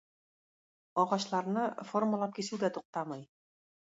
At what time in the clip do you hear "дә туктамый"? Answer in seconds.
2.65-3.23